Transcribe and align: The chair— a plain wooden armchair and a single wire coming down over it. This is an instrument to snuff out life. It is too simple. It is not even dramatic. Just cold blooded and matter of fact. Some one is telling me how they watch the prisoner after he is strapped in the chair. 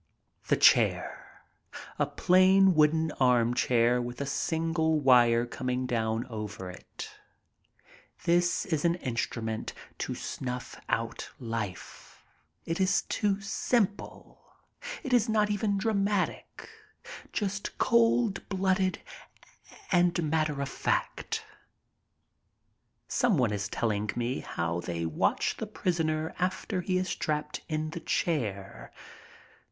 The 0.47 0.57
chair— 0.57 1.43
a 1.99 2.07
plain 2.07 2.73
wooden 2.73 3.11
armchair 3.19 3.97
and 3.97 4.19
a 4.21 4.25
single 4.25 4.99
wire 4.99 5.45
coming 5.45 5.85
down 5.85 6.25
over 6.25 6.71
it. 6.71 7.11
This 8.23 8.65
is 8.65 8.83
an 8.83 8.95
instrument 8.95 9.73
to 9.99 10.15
snuff 10.15 10.75
out 10.89 11.29
life. 11.39 12.25
It 12.65 12.81
is 12.81 13.03
too 13.03 13.41
simple. 13.41 14.41
It 15.03 15.13
is 15.13 15.29
not 15.29 15.51
even 15.51 15.77
dramatic. 15.77 16.67
Just 17.31 17.77
cold 17.77 18.49
blooded 18.49 19.03
and 19.91 20.31
matter 20.31 20.63
of 20.63 20.69
fact. 20.69 21.45
Some 23.07 23.37
one 23.37 23.53
is 23.53 23.67
telling 23.69 24.09
me 24.15 24.39
how 24.39 24.79
they 24.79 25.05
watch 25.05 25.57
the 25.57 25.67
prisoner 25.67 26.33
after 26.39 26.81
he 26.81 26.97
is 26.97 27.09
strapped 27.09 27.61
in 27.69 27.91
the 27.91 27.99
chair. 27.99 28.91